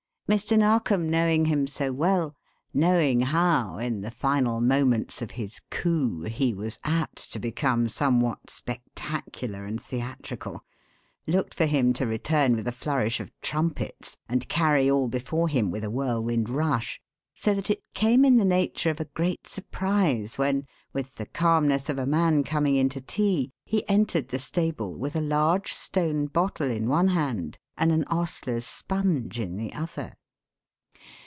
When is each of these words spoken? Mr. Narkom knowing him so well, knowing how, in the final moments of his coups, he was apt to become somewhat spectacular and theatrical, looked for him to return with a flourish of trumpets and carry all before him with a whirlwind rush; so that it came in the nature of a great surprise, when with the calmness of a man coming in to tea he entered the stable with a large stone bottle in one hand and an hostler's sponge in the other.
Mr. 0.31 0.57
Narkom 0.57 1.09
knowing 1.09 1.43
him 1.43 1.67
so 1.67 1.91
well, 1.91 2.33
knowing 2.73 3.19
how, 3.19 3.75
in 3.79 3.99
the 3.99 4.09
final 4.09 4.61
moments 4.61 5.21
of 5.21 5.31
his 5.31 5.59
coups, 5.69 6.29
he 6.37 6.53
was 6.53 6.79
apt 6.85 7.33
to 7.33 7.37
become 7.37 7.89
somewhat 7.89 8.49
spectacular 8.49 9.65
and 9.65 9.81
theatrical, 9.83 10.63
looked 11.27 11.53
for 11.53 11.65
him 11.65 11.91
to 11.91 12.07
return 12.07 12.55
with 12.55 12.65
a 12.65 12.71
flourish 12.71 13.19
of 13.19 13.29
trumpets 13.41 14.15
and 14.29 14.47
carry 14.47 14.89
all 14.89 15.09
before 15.09 15.49
him 15.49 15.69
with 15.69 15.83
a 15.83 15.91
whirlwind 15.91 16.49
rush; 16.49 17.01
so 17.33 17.53
that 17.53 17.69
it 17.69 17.83
came 17.93 18.23
in 18.23 18.37
the 18.37 18.45
nature 18.45 18.89
of 18.89 19.01
a 19.01 19.11
great 19.13 19.45
surprise, 19.45 20.37
when 20.37 20.65
with 20.93 21.13
the 21.15 21.25
calmness 21.25 21.89
of 21.89 21.99
a 21.99 22.05
man 22.05 22.41
coming 22.41 22.77
in 22.77 22.87
to 22.87 23.01
tea 23.01 23.51
he 23.65 23.87
entered 23.89 24.29
the 24.29 24.39
stable 24.39 24.97
with 24.97 25.13
a 25.13 25.19
large 25.19 25.73
stone 25.73 26.25
bottle 26.25 26.71
in 26.71 26.87
one 26.87 27.09
hand 27.09 27.57
and 27.75 27.91
an 27.91 28.05
hostler's 28.09 28.65
sponge 28.65 29.37
in 29.37 29.57
the 29.57 29.73
other. 29.73 30.13